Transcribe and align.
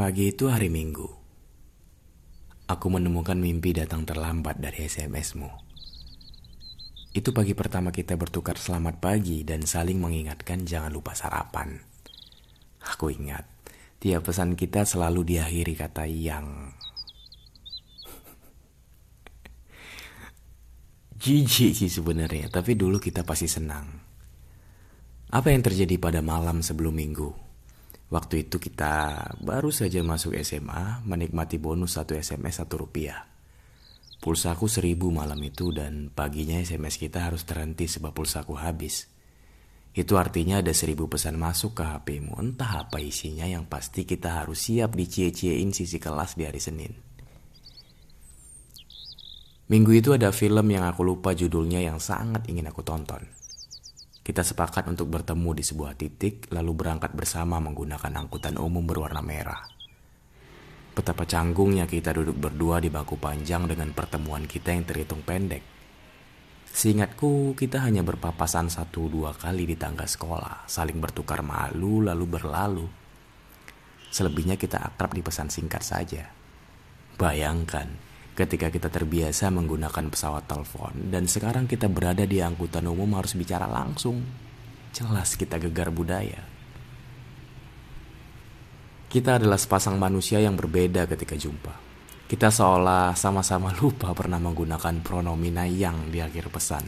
Pagi 0.00 0.32
itu 0.32 0.48
hari 0.48 0.72
Minggu. 0.72 1.04
Aku 2.72 2.88
menemukan 2.88 3.36
mimpi 3.36 3.76
datang 3.76 4.08
terlambat 4.08 4.56
dari 4.56 4.88
SMS-mu. 4.88 5.52
Itu 7.12 7.36
pagi 7.36 7.52
pertama 7.52 7.92
kita 7.92 8.16
bertukar 8.16 8.56
selamat 8.56 8.96
pagi 8.96 9.44
dan 9.44 9.68
saling 9.68 10.00
mengingatkan 10.00 10.64
jangan 10.64 10.88
lupa 10.88 11.12
sarapan. 11.12 11.76
Aku 12.80 13.12
ingat, 13.12 13.44
tiap 14.00 14.24
pesan 14.24 14.56
kita 14.56 14.88
selalu 14.88 15.36
diakhiri 15.36 15.76
kata 15.76 16.08
yang. 16.08 16.72
Jijik 21.20 21.76
sih 21.76 21.92
sebenarnya, 21.92 22.48
tapi 22.48 22.72
dulu 22.72 22.96
kita 22.96 23.20
pasti 23.20 23.52
senang. 23.52 23.84
Apa 25.28 25.52
yang 25.52 25.60
terjadi 25.60 26.00
pada 26.00 26.24
malam 26.24 26.64
sebelum 26.64 26.96
minggu? 26.96 27.49
Waktu 28.10 28.50
itu 28.50 28.58
kita 28.58 29.22
baru 29.38 29.70
saja 29.70 30.02
masuk 30.02 30.34
SMA, 30.42 31.06
menikmati 31.06 31.62
bonus 31.62 31.94
satu 31.94 32.18
SMS 32.18 32.58
satu 32.58 32.82
rupiah. 32.82 33.22
Pulsaku 34.18 34.66
seribu 34.66 35.14
malam 35.14 35.38
itu 35.46 35.70
dan 35.70 36.10
paginya 36.10 36.58
SMS 36.58 36.98
kita 36.98 37.30
harus 37.30 37.46
terhenti 37.46 37.86
sebab 37.86 38.10
pulsaku 38.10 38.58
habis. 38.58 39.06
Itu 39.94 40.18
artinya 40.18 40.58
ada 40.58 40.74
seribu 40.74 41.06
pesan 41.06 41.38
masuk 41.38 41.78
ke 41.78 41.86
HPmu, 41.86 42.34
entah 42.42 42.84
apa 42.86 42.98
isinya 42.98 43.46
yang 43.46 43.70
pasti 43.70 44.02
kita 44.02 44.42
harus 44.42 44.58
siap 44.66 44.98
dicie-ciein 44.98 45.70
sisi 45.70 46.02
kelas 46.02 46.34
di 46.34 46.50
hari 46.50 46.58
Senin. 46.58 46.92
Minggu 49.70 49.94
itu 49.94 50.10
ada 50.18 50.34
film 50.34 50.66
yang 50.66 50.82
aku 50.82 51.06
lupa 51.06 51.30
judulnya 51.30 51.78
yang 51.78 52.02
sangat 52.02 52.42
ingin 52.50 52.66
aku 52.66 52.82
tonton. 52.82 53.39
Kita 54.30 54.46
sepakat 54.46 54.86
untuk 54.86 55.10
bertemu 55.10 55.58
di 55.58 55.64
sebuah 55.66 55.98
titik, 55.98 56.54
lalu 56.54 56.70
berangkat 56.70 57.10
bersama 57.18 57.58
menggunakan 57.58 58.14
angkutan 58.14 58.62
umum 58.62 58.86
berwarna 58.86 59.18
merah. 59.18 59.58
Betapa 60.94 61.26
canggungnya 61.26 61.90
kita 61.90 62.14
duduk 62.14 62.38
berdua 62.38 62.78
di 62.78 62.94
bangku 62.94 63.18
panjang 63.18 63.66
dengan 63.66 63.90
pertemuan 63.90 64.46
kita 64.46 64.70
yang 64.70 64.86
terhitung 64.86 65.26
pendek. 65.26 65.66
Seingatku, 66.62 67.58
kita 67.58 67.82
hanya 67.82 68.06
berpapasan 68.06 68.70
satu 68.70 69.10
dua 69.10 69.34
kali 69.34 69.66
di 69.66 69.74
tangga 69.74 70.06
sekolah, 70.06 70.62
saling 70.70 71.02
bertukar 71.02 71.42
malu 71.42 71.98
lalu 71.98 72.30
berlalu. 72.30 72.86
Selebihnya 74.14 74.54
kita 74.54 74.78
akrab 74.94 75.10
di 75.10 75.26
pesan 75.26 75.50
singkat 75.50 75.82
saja. 75.82 76.30
Bayangkan, 77.18 77.90
ketika 78.34 78.70
kita 78.70 78.88
terbiasa 78.88 79.50
menggunakan 79.50 80.06
pesawat 80.10 80.46
telepon 80.46 81.10
dan 81.10 81.26
sekarang 81.26 81.66
kita 81.66 81.90
berada 81.90 82.22
di 82.24 82.38
angkutan 82.40 82.86
umum 82.86 83.18
harus 83.18 83.34
bicara 83.34 83.66
langsung. 83.66 84.22
Jelas 84.90 85.38
kita 85.38 85.62
gegar 85.62 85.94
budaya. 85.94 86.42
Kita 89.10 89.38
adalah 89.38 89.58
sepasang 89.58 89.98
manusia 89.98 90.42
yang 90.42 90.58
berbeda 90.58 91.06
ketika 91.06 91.38
jumpa. 91.38 91.74
Kita 92.26 92.50
seolah 92.50 93.14
sama-sama 93.14 93.74
lupa 93.82 94.14
pernah 94.14 94.42
menggunakan 94.42 95.02
pronomina 95.02 95.66
yang 95.66 96.10
di 96.10 96.18
akhir 96.18 96.50
pesan. 96.50 96.84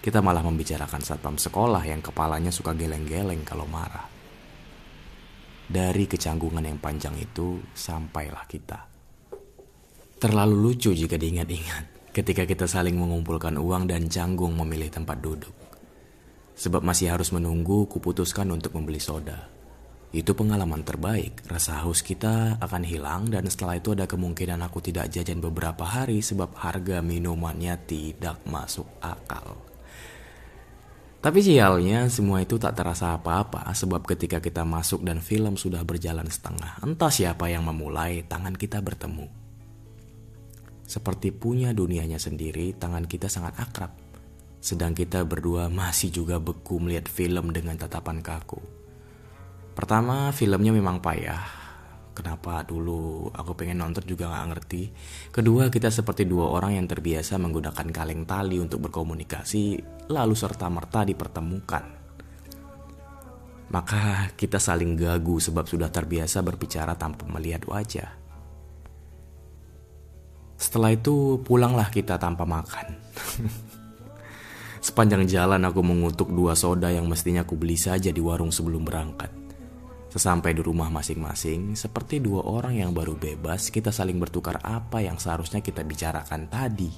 Kita 0.00 0.18
malah 0.24 0.42
membicarakan 0.42 1.02
satpam 1.06 1.36
sekolah 1.38 1.86
yang 1.86 2.02
kepalanya 2.02 2.50
suka 2.50 2.74
geleng-geleng 2.74 3.46
kalau 3.46 3.68
marah. 3.68 4.10
Dari 5.70 6.10
kecanggungan 6.10 6.66
yang 6.66 6.82
panjang 6.82 7.14
itu, 7.14 7.62
sampailah 7.70 8.42
kita 8.50 8.89
Terlalu 10.20 10.52
lucu 10.68 10.92
jika 10.92 11.16
diingat-ingat 11.16 12.12
ketika 12.12 12.44
kita 12.44 12.68
saling 12.68 12.92
mengumpulkan 12.92 13.56
uang 13.56 13.88
dan 13.88 14.04
canggung 14.12 14.52
memilih 14.52 14.92
tempat 14.92 15.16
duduk. 15.16 15.56
Sebab 16.60 16.84
masih 16.84 17.08
harus 17.08 17.32
menunggu, 17.32 17.88
kuputuskan 17.88 18.52
untuk 18.52 18.76
membeli 18.76 19.00
soda. 19.00 19.48
Itu 20.12 20.36
pengalaman 20.36 20.84
terbaik, 20.84 21.48
rasa 21.48 21.80
haus 21.80 22.04
kita 22.04 22.60
akan 22.60 22.84
hilang 22.84 23.32
dan 23.32 23.48
setelah 23.48 23.80
itu 23.80 23.96
ada 23.96 24.04
kemungkinan 24.04 24.60
aku 24.60 24.84
tidak 24.84 25.08
jajan 25.08 25.40
beberapa 25.40 25.88
hari 25.88 26.20
sebab 26.20 26.52
harga 26.52 27.00
minumannya 27.00 27.80
tidak 27.88 28.44
masuk 28.44 28.92
akal. 29.00 29.56
Tapi 31.24 31.40
sialnya 31.40 32.12
semua 32.12 32.44
itu 32.44 32.60
tak 32.60 32.76
terasa 32.76 33.16
apa-apa 33.16 33.72
sebab 33.72 34.04
ketika 34.04 34.36
kita 34.36 34.68
masuk 34.68 35.00
dan 35.00 35.24
film 35.24 35.56
sudah 35.56 35.80
berjalan 35.80 36.28
setengah, 36.28 36.76
entah 36.84 37.08
siapa 37.08 37.48
yang 37.48 37.64
memulai, 37.64 38.20
tangan 38.28 38.52
kita 38.52 38.84
bertemu. 38.84 39.39
Seperti 40.90 41.30
punya 41.30 41.70
dunianya 41.70 42.18
sendiri, 42.18 42.74
tangan 42.74 43.06
kita 43.06 43.30
sangat 43.30 43.54
akrab. 43.62 43.94
Sedang 44.58 44.90
kita 44.90 45.22
berdua 45.22 45.70
masih 45.70 46.10
juga 46.10 46.42
beku 46.42 46.82
melihat 46.82 47.06
film 47.06 47.54
dengan 47.54 47.78
tatapan 47.78 48.18
kaku. 48.18 48.58
Pertama, 49.70 50.34
filmnya 50.34 50.74
memang 50.74 50.98
payah. 50.98 51.46
Kenapa 52.10 52.66
dulu 52.66 53.30
aku 53.30 53.54
pengen 53.54 53.86
nonton 53.86 54.02
juga 54.02 54.34
gak 54.34 54.50
ngerti. 54.50 54.82
Kedua, 55.30 55.70
kita 55.70 55.94
seperti 55.94 56.26
dua 56.26 56.50
orang 56.50 56.74
yang 56.74 56.90
terbiasa 56.90 57.38
menggunakan 57.38 57.86
kaleng 57.94 58.26
tali 58.26 58.58
untuk 58.58 58.90
berkomunikasi, 58.90 59.78
lalu 60.10 60.34
serta-merta 60.34 61.06
dipertemukan. 61.06 61.86
Maka 63.70 64.34
kita 64.34 64.58
saling 64.58 64.98
gagu 64.98 65.38
sebab 65.38 65.70
sudah 65.70 65.94
terbiasa 65.94 66.42
berbicara 66.42 66.98
tanpa 66.98 67.30
melihat 67.30 67.62
wajah. 67.70 68.10
Setelah 70.60 70.92
itu 70.92 71.40
pulanglah 71.40 71.88
kita 71.88 72.20
tanpa 72.20 72.44
makan. 72.44 72.92
Sepanjang 74.84 75.24
jalan 75.24 75.64
aku 75.64 75.80
mengutuk 75.80 76.28
dua 76.28 76.52
soda 76.52 76.92
yang 76.92 77.08
mestinya 77.08 77.48
aku 77.48 77.56
beli 77.56 77.80
saja 77.80 78.12
di 78.12 78.20
warung 78.20 78.52
sebelum 78.52 78.84
berangkat. 78.84 79.32
Sesampai 80.12 80.52
di 80.52 80.60
rumah 80.60 80.92
masing-masing, 80.92 81.72
seperti 81.78 82.20
dua 82.20 82.44
orang 82.44 82.76
yang 82.76 82.92
baru 82.92 83.16
bebas, 83.16 83.72
kita 83.72 83.88
saling 83.88 84.20
bertukar 84.20 84.60
apa 84.60 85.00
yang 85.00 85.16
seharusnya 85.16 85.64
kita 85.64 85.80
bicarakan 85.80 86.50
tadi. 86.50 86.92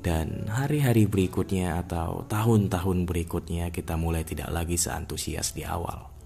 Dan 0.00 0.46
hari-hari 0.46 1.10
berikutnya 1.10 1.82
atau 1.82 2.24
tahun-tahun 2.30 3.04
berikutnya 3.10 3.74
kita 3.74 3.98
mulai 3.98 4.22
tidak 4.22 4.54
lagi 4.54 4.78
seantusias 4.78 5.50
di 5.56 5.66
awal. 5.66 6.19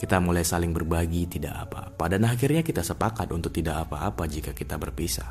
Kita 0.00 0.16
mulai 0.16 0.48
saling 0.48 0.72
berbagi 0.72 1.28
tidak 1.28 1.68
apa-apa 1.68 2.16
dan 2.16 2.24
akhirnya 2.24 2.64
kita 2.64 2.80
sepakat 2.80 3.28
untuk 3.36 3.52
tidak 3.52 3.84
apa-apa 3.84 4.24
jika 4.24 4.56
kita 4.56 4.80
berpisah. 4.80 5.28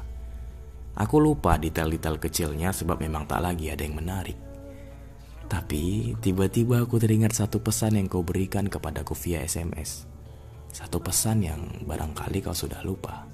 Aku 0.93 1.17
lupa 1.17 1.57
detail-detail 1.57 2.21
kecilnya 2.21 2.69
sebab 2.69 3.01
memang 3.01 3.25
tak 3.25 3.41
lagi 3.41 3.73
ada 3.73 3.81
yang 3.81 3.97
menarik. 3.97 4.37
Tapi 5.49 6.13
tiba-tiba 6.21 6.85
aku 6.85 7.01
teringat 7.01 7.33
satu 7.33 7.57
pesan 7.65 7.97
yang 7.97 8.05
kau 8.05 8.21
berikan 8.21 8.69
kepadaku 8.69 9.17
via 9.17 9.41
SMS. 9.41 10.05
Satu 10.69 11.01
pesan 11.01 11.41
yang 11.41 11.65
barangkali 11.89 12.45
kau 12.45 12.53
sudah 12.53 12.85
lupa. 12.85 13.25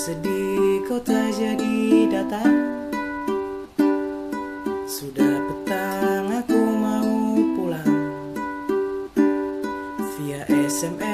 sedih 0.00 0.80
kau 0.88 0.96
tak 0.96 1.36
jadi 1.36 2.08
datang. 2.08 2.56
Sudah 4.88 5.44
petang 5.44 6.40
aku 6.40 6.56
mau 6.56 7.36
pulang. 7.52 7.96
Via 10.16 10.48
SMS 10.48 11.09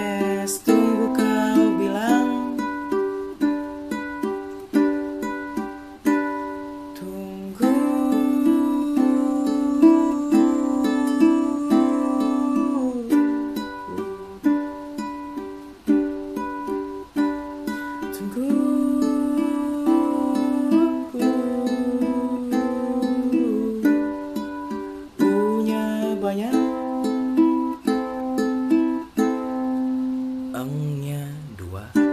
ujungnya 30.96 31.28
dua 31.60 32.05